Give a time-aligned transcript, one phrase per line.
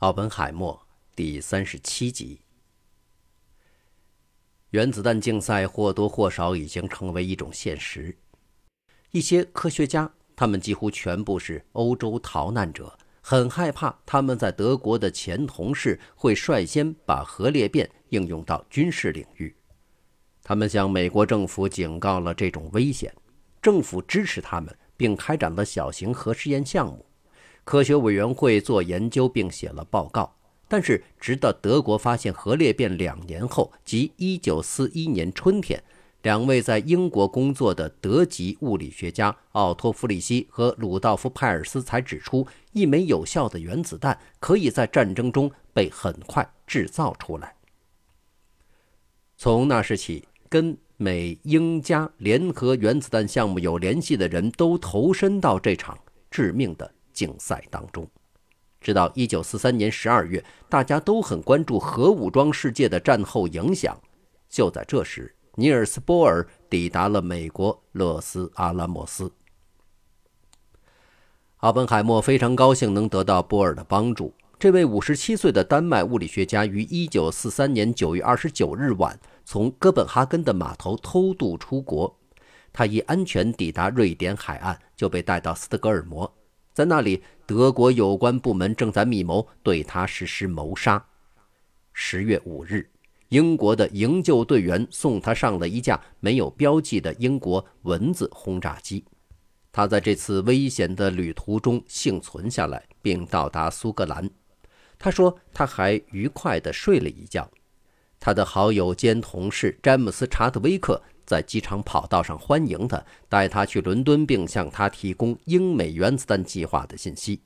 [0.00, 2.40] 奥本海默第三十七集。
[4.70, 8.14] 原子弹竞赛或多或少已经成为一种现实。
[9.12, 19.54] 一些科学家，他们几乎全部是欧洲逃难者，很害怕他们在德国的前同事会率先把核裂变应用到军事领域。
[20.42, 23.14] 他们向美国政府警告了这种危险，
[23.62, 27.06] 政府支持他们，并开展了小型核试验项目。
[27.64, 30.36] 科学委员会做研究并写了报告，
[30.68, 35.82] 但是直到德国发现核裂变两年后，即1941年春天，
[36.22, 47.54] 两位在英国工作的德籍物理学家奥托·弗里希和鲁道夫·派尔斯才指出，一枚有效的原子弹可以在战争中被很快制造出来。
[49.36, 55.98] 从那时起，跟美英加联合原子弹项目有联系的人都投身到这场
[56.30, 56.92] 致命的。
[57.14, 58.06] 竞赛当中，
[58.80, 63.98] 直到一九四三年十二月，大家都很关注核武装世界的战后影响。
[64.50, 69.32] 就在这时，尼尔斯·波尔抵达了美国洛斯阿拉莫斯。
[71.58, 74.34] 奥本海默非常高兴能得到波尔的帮助。
[74.58, 82.14] 这位五十七岁的丹麦物理学家于一九四三年九月二十九日晚从哥本哈根的码头偷渡出国，
[82.72, 86.30] 他一安全抵达瑞典海岸，就被带到斯德哥尔摩。
[86.74, 91.02] 在那里，德国有关部门正在密谋对他实施谋杀。
[91.92, 92.90] 十月五日，
[93.28, 99.04] 英国的营救队员送他上了一架没有标记的英国蚊子轰炸机。
[99.70, 104.28] 他在这次危险的旅途中幸存下来，并到达苏格兰。
[104.98, 107.48] 他说他还愉快地睡了一觉。
[108.24, 110.98] 他的好友兼同事詹姆斯·查德威克。
[111.26, 117.42] 在机场跑道上欢迎他，带他去伦敦，并向他提供英美原子弹计划的信息。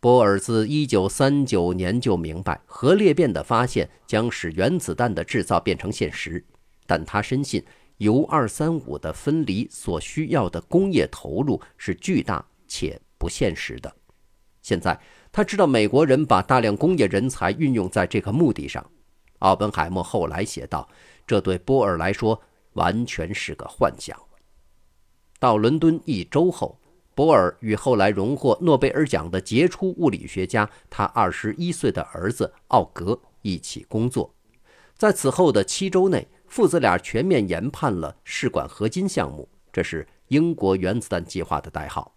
[0.00, 6.44] 波尔自1939年就明白，核裂变的发现将使原子弹的制造变成现实，
[6.86, 7.64] 但他深信
[7.96, 13.90] 铀235的分离所需要的工业投入是巨大且不现实的。
[14.60, 15.00] 现在
[15.32, 18.84] 他知道美国人把大量工业人才运用在这个目的上。
[19.40, 20.88] 奥本海默后来写道
[21.26, 22.40] ：“这对波尔来说。”
[22.74, 24.20] 完全是个幻想。
[25.38, 26.76] 到伦敦一周后，
[27.14, 34.34] 博尔与后来荣获诺贝尔奖的杰出物理学家他二十一岁的儿子奥格一起工作。
[34.96, 42.12] 在此后的七周内，父子俩全面研判了试管合金项目，这是英国原子弹计划的代号。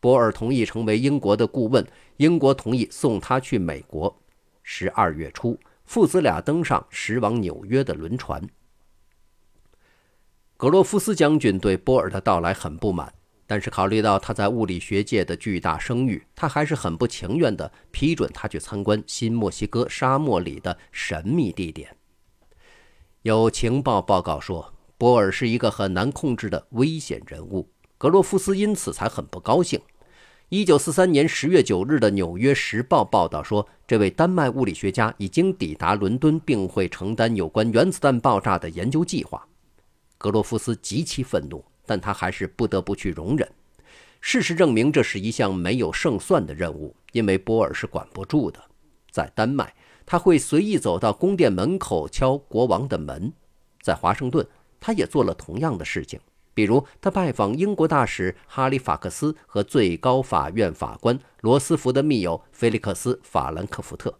[0.00, 4.12] 博尔同意成为英国的顾问，英国同意送他去美国。
[4.64, 8.48] 十二月初，父子俩登上驶往纽约的轮船。
[10.56, 13.12] 格罗夫斯将军对波尔的到来很不满，
[13.46, 21.96] 但是考虑到他在物理学界的巨大声誉，他还是很不情愿地批准他去参观新墨西哥沙漠里的神秘地点。
[23.22, 27.68] 有情报报告说，波尔是一个很难控制的危险人物，
[27.98, 29.80] 格罗夫斯因此才很不高兴。
[30.54, 39.44] 一九四三年十月九日的《纽约时报》报道说，这位丹麦物理学家已经抵达伦敦，并会承担有关原子弹爆炸的研究计划。
[40.16, 43.50] 格罗夫斯极其愤怒，但他还是不得不去容忍。
[44.20, 48.62] 事实证明，这是一项没有胜算的任务，因为波尔是管不住的。
[49.10, 49.74] 在丹麦，
[50.06, 53.32] 他会随意走到宫殿门口敲国王的门；
[53.82, 54.46] 在华盛顿，
[54.78, 56.20] 他也做了同样的事情，
[56.54, 64.18] 比如他拜访英国大使哈利法克斯和最高法院法官罗斯福的密友菲利克斯·法兰克福特。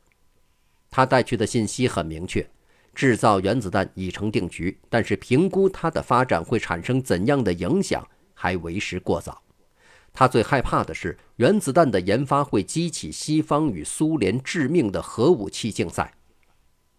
[0.90, 2.46] 他带去的信息很明确。
[2.94, 9.42] 制造原子弹已成定局，但是评估它的发展会产生怎样的影响还为时过早。
[10.12, 16.14] 他最害怕的是原子弹的研发会激起西方与苏联致命的核武器竞赛。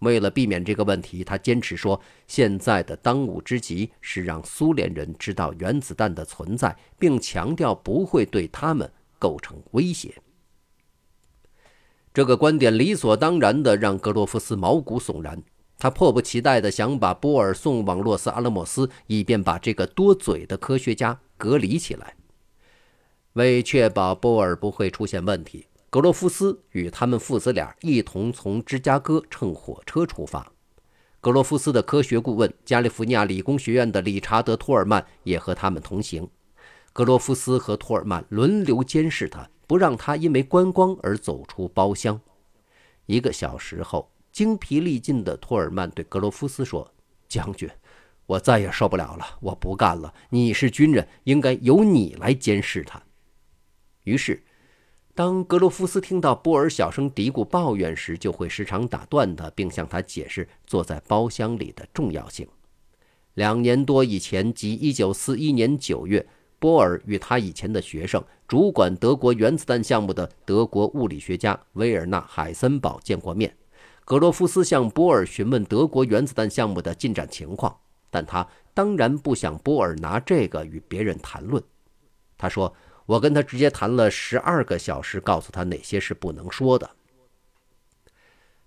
[0.06, 8.90] 为了避免这个问题，他坚持说，现在的当务之急是让苏联人知道原子弹的存在，并强调不会对他们
[9.20, 10.16] 构成威胁。
[12.14, 15.44] 这个观点理所当然地让格罗夫斯毛骨悚然。
[15.78, 22.16] 他迫不及待地想把波尔送往洛斯阿拉莫斯，以便把这个多嘴的科学家隔离起来。
[23.34, 25.66] 为确保波尔不会出现问题，
[25.96, 30.52] 格罗夫斯与他们父子俩一同从芝加哥乘火车出发。
[31.22, 36.28] 格罗夫斯的科学顾问、加利福尼亚理工学院的理查德·托尔曼也和他们同行。
[36.92, 42.20] 格罗夫斯和托尔曼轮流监视他，不让他因为观光而走出包厢。
[43.06, 44.12] 一个小时后。
[44.34, 46.94] 精疲力尽的托尔曼对格罗夫斯说
[47.30, 47.70] ：“将军，
[48.26, 50.14] 我再也受不了了，我不干了。
[50.30, 53.02] 你是军人，应该由你来监视他。”
[54.04, 54.44] 于是，
[55.16, 62.46] 当格罗夫斯听到波尔小声嘀咕抱怨时，就会时常打断他，并向他解释坐在包厢里的重要性。
[63.36, 66.28] 两年多以前，即1941年9月，
[66.60, 73.56] 波尔与他以前的学生、主管德国原子弹项目的德国物理学家维尔纳·海森堡见过面。
[74.04, 77.74] 格罗夫斯向波尔询问德国原子弹项目的进展情况，
[78.10, 81.64] 但他当然不想波尔拿这个与别人谈论。
[82.38, 82.74] 他说
[83.06, 86.90] ：“我跟他直接谈了十二个小时，告诉他哪些是不能说的。”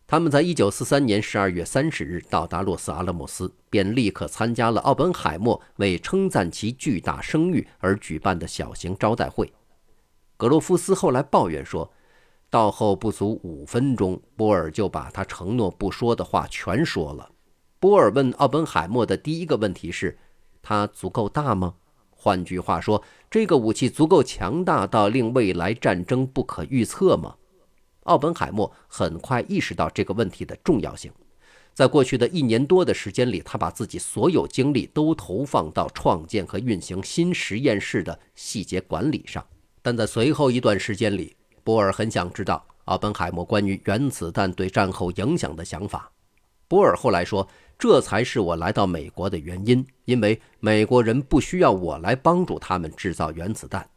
[0.07, 9.53] 他们在一九四三年十二月三十日到达洛斯阿拉莫斯，便立刻参加了奥本海默为称赞其巨大声誉而举办的小型招待会。
[10.39, 11.93] 格罗夫斯后来抱怨说，
[12.49, 17.31] 到后不足五分钟，波尔就把他承诺不说的话全说了。
[17.79, 20.19] 波尔问奥本海默的第一个问题是
[20.63, 21.75] ：“他足够大吗？”
[22.21, 23.01] 换句话说，
[23.31, 27.37] 这个武器足够强大到令未来战争不可预测吗？
[28.03, 31.13] 奥本海默很快意识到这个问题的重要性。
[31.75, 39.47] 在过去的一年多的时间里，他把自己所有精力都投放到创建和运行新实验室的细节管理上。
[39.81, 46.11] 但在随后一段时间里，波尔很想知道奥本海默关于原子弹对战后影响的想法。
[46.67, 47.47] 波尔后来说
[47.79, 53.89] ：“这才是我来到美国的原因，因为美国人不需要我来帮助他们制造原子弹。”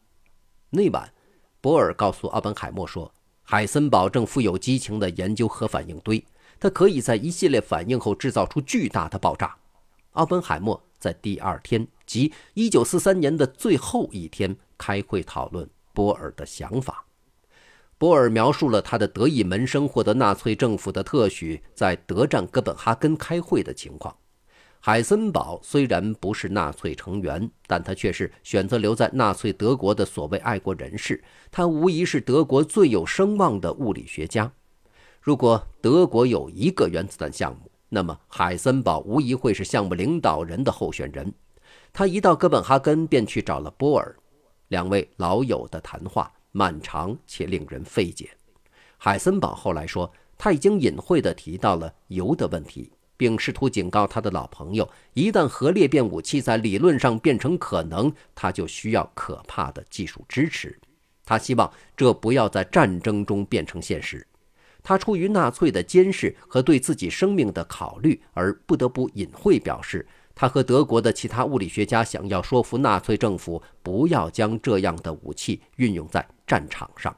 [0.70, 1.12] 那晚，
[1.60, 3.12] 波尔告诉奥本海默说。
[3.44, 6.24] 海森堡正富有激情地研究核反应堆，
[6.58, 9.58] 它可以在一系列反应后制造出巨大的爆炸。
[10.12, 17.04] 奥本海默在第二天，即1943年的最后一天，开会讨论波尔的想法。
[18.02, 24.18] 波尔描述了他的得意门生获得纳粹政府的特许，在德占哥本哈根开会的情况。
[24.80, 31.24] 海森堡虽然不是纳粹成员，但他却是选择留在纳粹德国的所谓爱国人士。
[31.52, 34.52] 他无疑是德国最有声望的物理学家。
[35.22, 41.32] 如果德国有一个原子弹项目，那么海森堡无疑会是项目领导人的候选人。
[41.94, 44.16] 他一到哥本哈根便去找了波尔，
[44.70, 48.30] 两位老友的谈话漫长且令人费解。
[48.98, 52.92] 海森堡后来说，他已经隐晦地提到了铀的问题。
[53.18, 60.76] 并试图警告他的老朋友，一旦核裂变武器在理论上变成可能，他就需要可怕的技术支持。
[61.24, 64.26] 他希望这不要在战争中变成现实。
[64.82, 77.16] 他出于纳粹的监视和对自己生命的考虑，而不得不隐晦表示，他和德国的其他物理学家想要说服纳粹政府不要将这样的武器运用在战场上。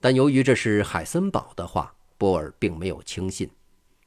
[0.00, 3.50] 但由于这是海森堡的话，波尔并没有轻信。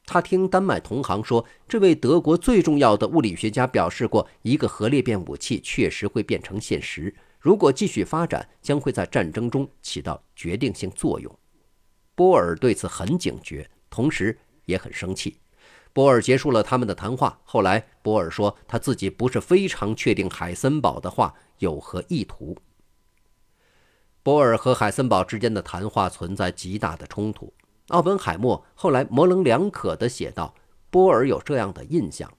[0.05, 7.13] 他听丹麦同行说，这位德国最重要的物理学家表示过，一个核裂变武器确实会变成现实。
[7.39, 11.39] 如果继续发展，将会在战争中起到决定性作用。
[12.15, 15.37] 波尔对此很警觉，同时也很生气。
[15.93, 17.39] 波尔结束了他们的谈话。
[17.43, 22.57] 后来，波尔说他自己不是非常确定海森堡的话有何意图。
[24.23, 27.53] 波尔和海森堡之间的谈话存在极大的冲突。
[27.87, 30.53] 奥本海默后来模棱两可地写道
[30.89, 32.31] ：“波尔有这样的印象，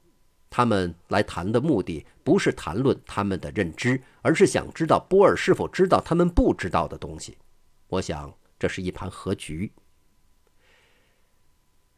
[0.49, 7.37] 他们来谈的目的不是谈论他们的认知，而是想知道波尔是否知道他们不知道的东西。
[7.88, 9.70] 我想这是一盘和局。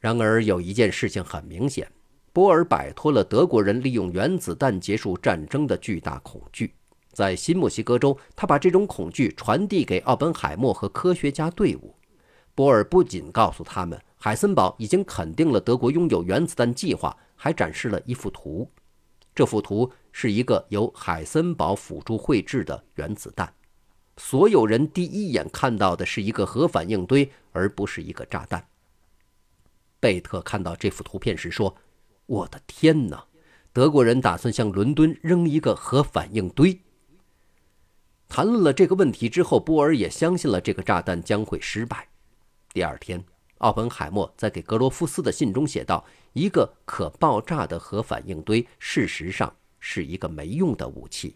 [0.05, 1.91] 然而有一件事情很明显，
[2.31, 6.75] 波尔摆脱了德国人利用原子弹结束战争的巨大恐惧。
[7.15, 11.95] 在新墨西哥州，他把这种恐惧传递给奥本海默和科学家队伍。”
[12.55, 18.71] 波尔不仅告诉他们，海森堡已经肯定了德国拥有原子弹计划，还展示了一幅图。
[19.35, 23.51] 这幅图是一个由海森堡辅助绘制的原子弹。
[24.19, 28.63] 所有人第一眼看到的是一个核反应堆，而不是一个炸弹。
[30.05, 31.75] 贝特看到这幅图片时说
[32.27, 33.25] ：“我的天哪！
[33.73, 36.79] 德国人打算向伦敦扔一个核反应堆。”
[38.29, 42.07] 谈论了这个问题之后，波尔也相信了这个炸弹将会失败。
[42.75, 43.25] 第二天，
[43.61, 51.35] 奥本海默在给格罗夫斯的信中写道：“一个可爆炸的核反应堆，事实上是一个没用的武器。”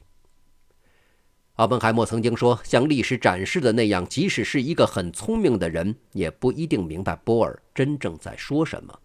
[1.58, 8.96] 奥本海默曾经说：“像历史展示的那样，即使是一个很聪明的人，也不一定明白波尔真正在说什么。”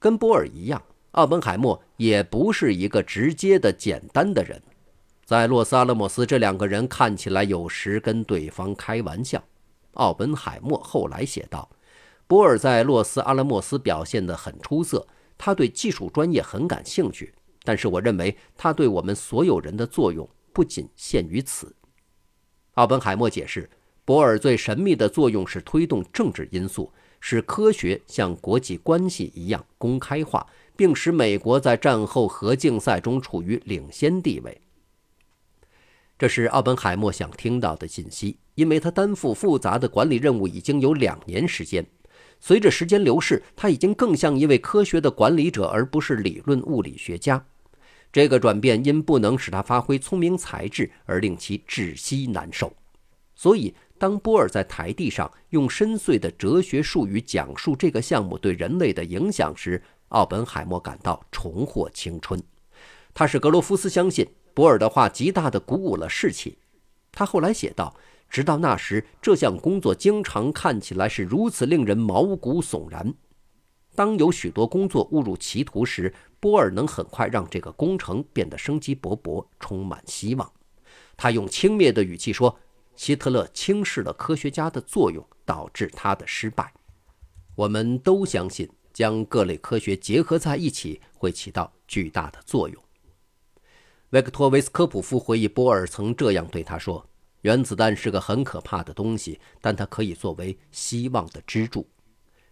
[0.00, 0.82] 跟波尔一样，
[1.12, 4.60] 奥本海默也不是一个直接的、简单的人。
[5.24, 9.40] 在洛斯阿拉莫斯，这两个人看起来有时跟对方开玩笑。
[9.92, 11.70] 奥本海默后来写道
[12.26, 15.06] ：“波尔在洛斯阿拉莫斯表现得很出色，
[15.38, 17.32] 他对技术专业很感兴趣。
[17.62, 21.74] 但是我认为他对我们所有人的作用不仅限于此。”
[22.74, 23.68] 奥本海默解释，
[24.04, 34.60] 博尔最神秘的作用是推动政治因素，使科学像国际关系一样公开化，并使美国在战后核竞赛中处于领先地位。
[36.18, 41.86] 这是奥本海默想听到的信息，因为他担负复杂的管理任务已经有两年时间。
[42.38, 47.44] 随着时间流逝，他已经更像一位科学的管理者，而不是理论物理学家。
[48.12, 52.72] 这个转变因不能使他发挥聪明才智而令其窒息难受。
[53.34, 62.42] 所以，当波尔在台地上用深邃的哲学术语讲述这个项目对人类的影响时，奥本海默感到重获青春。
[63.14, 66.58] 他使格罗夫斯相信波尔的话极大地鼓舞了士气。
[67.12, 67.96] 他后来写道。
[68.32, 73.12] 直到那时，这项工作经常看起来是如此令人毛骨悚然。
[73.96, 80.50] 当有许多工作误入歧途时，波尔能很快让这个工程变得生机勃勃，充满希望。
[81.16, 82.58] 他用轻蔑的语气说
[82.96, 86.72] ：“希特勒轻视了科学家的作用，导致他的失败。
[87.54, 92.82] 我们都相信，将各类科学结合在一起会起到巨大的作用。”
[94.10, 97.06] 维克托·维斯科普夫回忆，波尔曾这样对他说。
[97.42, 101.88] 原子弹是个很可怕的东西，但它可以作为希望的支柱。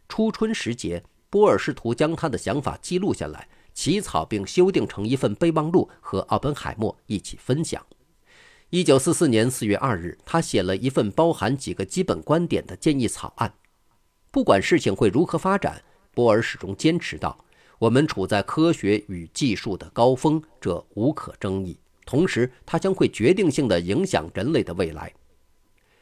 [0.09, 7.81] 初春时节，波尔试图将他的想法记录下来，起草并修订成一份备忘录，和奥本海默一起分享。
[8.71, 13.55] 一九四四年四月二日，他写了一份包含几个基本观点的建议草案。
[14.33, 15.81] 不管事情会如何发展，
[16.13, 17.45] 波尔始终坚持道
[17.79, 25.15] ：“我们处在科学与技术的高峰，这无可争议。”同时，它将会决定性地影响人类的未来。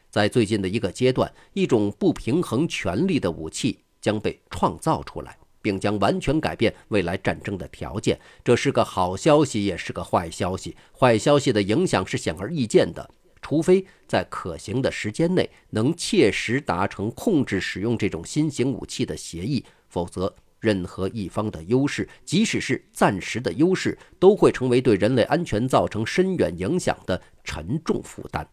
[0.09, 5.37] 在最近的一个阶段，一种不平衡权力的武器将被创造出来，
[5.67, 8.17] 并将完全改变未来战争的条件。
[8.45, 10.77] 这是个好消息，也是个坏消息。
[10.97, 13.11] 坏消息的影响是显而易见的，
[13.43, 20.33] 除非在可行的时间内能切实达成控制使用这种新型武器的协议，否则。
[20.59, 28.49] 任何一方的优势，即使是暂时的优势，都会成为对人类安全造成深远影响的沉重负担。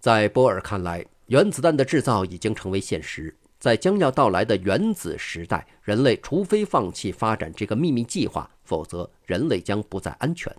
[0.00, 3.36] 在波尔看来，原子弹的制造已经成为现实。
[3.60, 10.50] 在将要到来的原子时代，人类除非放弃发展这个秘密计划，否则人类将不再安全。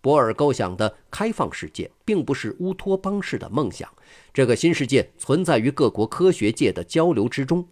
[0.00, 3.88] 波尔构想的开放世界，并不是乌托邦式的梦想。
[4.34, 7.64] 这个新世界存在于各国科学界的交流之中。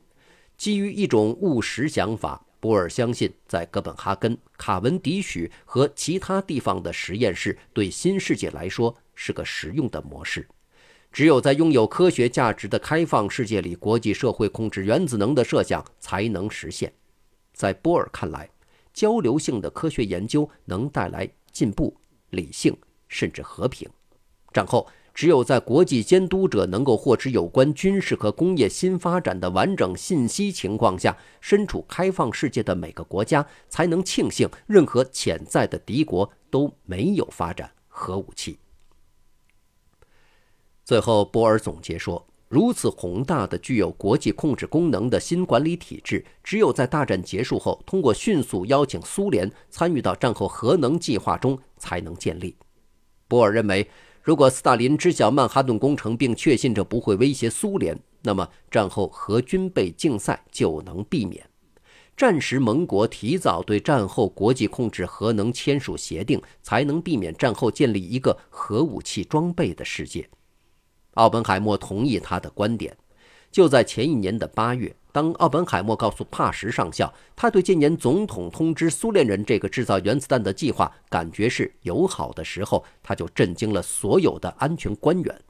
[0.57, 10.47] 基于一种务实想法，波尔相信，在哥本哈根、卡文迪许和其他地方的实验室对新世界来说是个实用的模式。
[11.13, 16.93] 只有在拥有科学价值的开放世界里，国际社会控制原子能的设想才能实现。
[17.53, 18.49] 在波尔看来，
[18.95, 21.97] 交流性的科学研究能带来进步、
[22.31, 22.77] 理性，
[23.09, 23.89] 甚至和平。
[24.53, 24.87] 战后。
[25.13, 38.61] 只有在国际监督者能够获知有关军事和工业新发展的完整信息情况下，身处开放世界的每个国家才能庆幸任何潜在的敌国都没有发展核武器。
[40.91, 52.57] 最后，波尔总结说：“如此宏大的、具有国际控制功能的新管理体制，只有在大战结束后，通过迅速邀请苏联参与到战后核能计划中，才能建立。”
[53.29, 53.89] 波尔认为。
[54.25, 61.49] 如果斯大林知晓曼哈顿工程，并确信这不会威胁苏联，那么战后核军备竞赛就能避免。
[62.17, 70.29] 战时盟国提早对战后国际控制核能签署协定，才能避免战后建立一个核武器装备的世界。
[71.15, 72.97] 奥本海默同意他的观点。
[73.51, 74.95] 就在前一年的八月。
[75.13, 85.41] 当奥本海默告诉帕什上校，他对今年总统通知苏联人这个制造原子弹的计划感觉是友好的时候，他就震惊了所有的安全官员。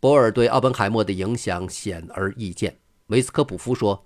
[0.00, 2.74] 波尔对奥本海默的影响显而易见。
[3.08, 4.02] 维斯科普夫说，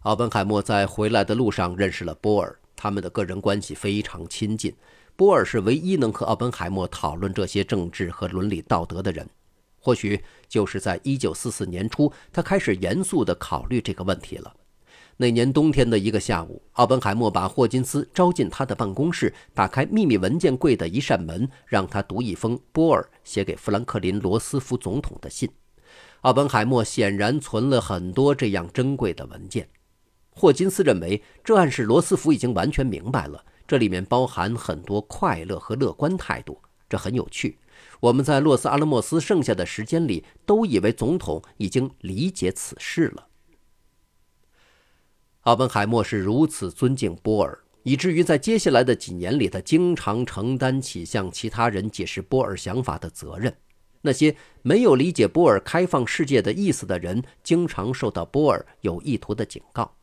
[0.00, 4.74] 奥本海默在回来的路上认识了波尔，他们的个人关系非常亲近。
[5.18, 9.28] 波尔是唯一能和奥本海默讨论这些政治和伦理道德的人。
[9.80, 14.54] 或许就是在1944年初，他开始严肃地考虑这个问题了。
[15.16, 25.50] 那年冬天的一个下午，奥本海默把霍金斯招进他的办公室，打开秘密文件柜的一扇门，让他读一封波尔写给富兰克林·罗斯福总统的信。
[26.20, 29.68] 奥本海默显然存了很多这样珍贵的文件。
[30.30, 36.58] 霍金斯认为，这暗示罗斯福已经完全明白了，这里面包含很多快乐和乐观态度，
[36.88, 37.58] 这很有趣。
[38.00, 43.28] 我们在洛斯阿拉莫斯剩下的时间里，都以为总统已经理解此事了。
[45.42, 53.54] 奥本海默是如此尊敬波尔，以至于在接下来的几年里，他经常承担起向其他人解释波尔想法的责任。
[54.00, 59.94] 那些没有理解波尔开放世界的意思的人，经常受到波尔有意图的警告。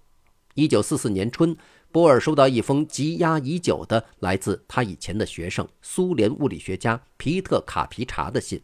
[0.54, 1.56] 一九四四年春，
[1.96, 8.62] 波尔收到一封积压已久的来自他以前的学生、苏联物理学家皮特卡皮查的信。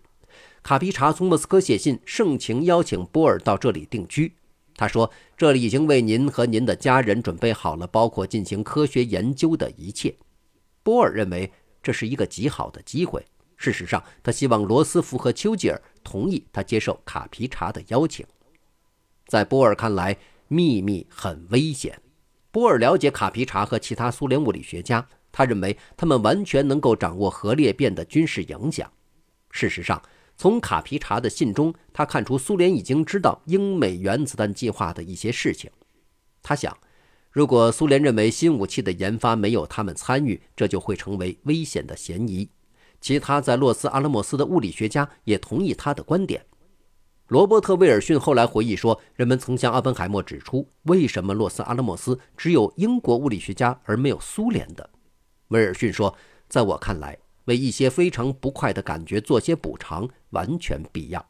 [0.61, 4.35] 卡皮查从莫斯科写信，盛情邀请波尔到这里定居。
[4.75, 10.13] 他说：“这里已经为您和您的家人准备好了，包括进行科学研究的一切。”
[10.83, 11.49] 波尔认为
[11.81, 13.25] 这是一个极好的机会。
[13.55, 18.25] 事实上，他希望罗斯福和丘吉尔同意他接受卡皮查的邀请。
[19.25, 20.17] 在波尔看来，
[20.49, 21.97] 秘密很危险。
[22.51, 28.91] 波尔了解卡皮查和其他苏联物理学家，他认为他们完全能够掌握核裂变的军事影响。
[29.51, 30.01] 事实上，
[30.35, 35.71] 从卡皮查的信中，他看出苏联已经知道英美原子弹计划的一些事情。
[36.43, 36.77] 他想，
[37.31, 42.49] 如果苏联认为新武器的研发没有他们参与，这就会成为危险的嫌疑。
[42.99, 46.45] 其他在洛斯阿拉莫斯的物理学家也同意他的观点。
[47.31, 54.89] 罗伯特·威尔逊后来回忆说：“人们曾向奥本海默指出，为什么洛斯阿拉莫斯只有英国物理学家而没有苏联的？”
[55.47, 56.13] 威尔逊说
[56.49, 61.25] ：“在我看来。”为一些非常不快的感觉做些补偿，完全必要。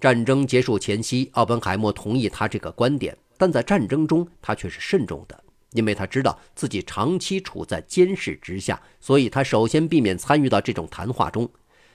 [0.00, 5.38] 战争结束前夕，奥本海默同意他这个观点，但在战争中他却是慎重的，
[5.72, 11.46] 因为他知道自己长期处在监视之下，所以他首先避免参与到这种谈话中。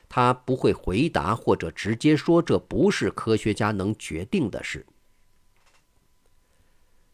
[0.10, 4.86] 他不会回答或者直接说这不是科学家能决定的事。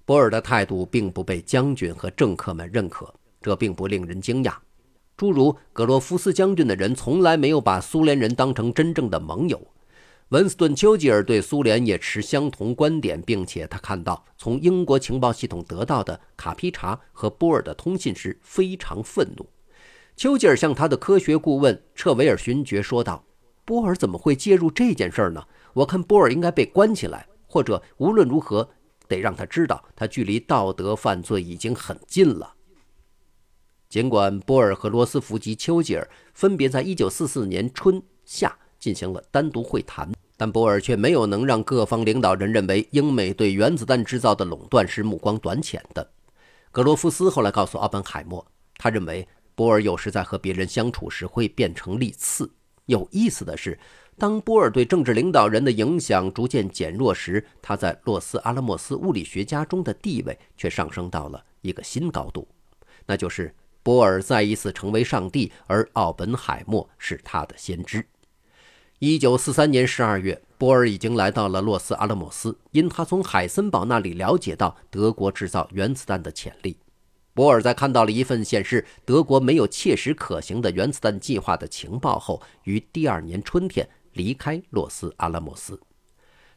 [0.06, 4.56] 波尔的态度并不被将军和政客们认可，这并不令人惊讶。
[5.18, 9.62] 诸如格罗夫斯将军的人从来没有把苏联人当成真正的盟友。
[10.30, 19.48] 文斯顿·丘吉尔对苏联也持相同观点，并且他看到从英国情报系统得到的卡皮查和波尔的通信时非常愤怒。
[20.16, 23.26] 丘吉尔向他的科学顾问彻维尔勋爵说道
[23.66, 25.44] ：“波尔怎么会介入这件事呢？
[25.74, 28.70] 我看波尔应该被关起来，或者无论如何
[29.10, 32.54] 得让他知道，他距离道德犯罪已经很近了。”
[33.90, 46.10] 尽管波尔和罗斯福及丘吉尔分别在1944年春夏进行了单独会谈，但波尔却没有能让各方领导人认为英美对原子弹制造的垄断是目光短浅的。
[46.72, 48.46] 格罗夫斯后来告诉奥本海默，
[48.78, 49.26] 他认为
[49.56, 52.52] 波尔有时在和别人相处时会变成利刺。
[52.86, 53.80] 有意思的是，
[54.18, 62.48] 当波尔对政治领导人的影响逐渐减弱时，他在洛斯阿拉莫斯物理学家中的地位却上升到了一个新高度，
[63.06, 63.56] 那就是。
[63.86, 68.04] 波尔再一次成为上帝，而奥本海默是他的先知。
[68.98, 76.76] 一九四三年十二月，波尔已经来到了洛斯阿拉莫斯，因他从海森堡那里了解到德国制造原子弹的潜力。
[77.36, 85.80] 波尔在看到了一份显示德国没有切实可行的原子弹计划的情报后，于第二年春天离开洛斯阿拉莫斯。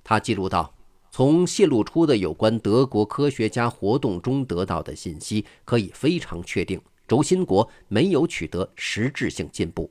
[0.03, 0.73] 他记录道。
[1.11, 6.79] 从泄露出的有关德国科学家活动中得到的信息，可以非常确定。
[7.09, 9.91] 轴心国没有取得实质性进步。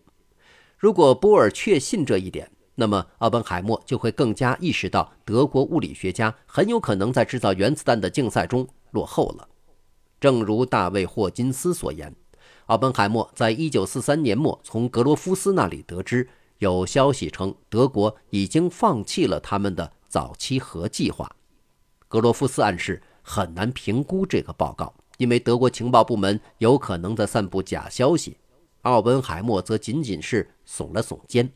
[0.77, 9.49] 如果波尔确信这一点，那么奥本海默就会更加意识到德国物理学家很有可能在制造原子弹的竞赛中落后了。
[10.19, 12.15] 正如大卫·霍金斯所言，
[12.67, 16.27] 奥本海默在1943年末从格罗夫斯那里得知
[16.57, 21.35] 有消息称德国已经放弃了他们的早期核计划。
[22.07, 24.93] 格罗夫斯暗示很难评估这个报告。
[25.17, 28.37] 因为德国情报部门有可能在散布假消息，
[28.83, 31.51] 奥本海默则仅仅是耸了耸肩。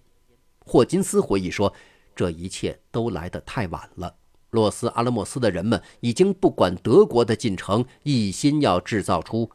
[0.65, 1.71] 霍金斯回忆说
[2.15, 4.15] ：“这一切都来得太晚了。
[4.51, 9.49] 洛斯阿拉莫斯的人们已经不管德国的进程，一心要制造出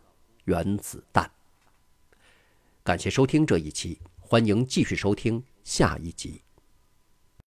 [0.44, 1.30] 原子弹。”
[2.82, 6.45] 感谢收听这一期，欢迎继续收听下一集。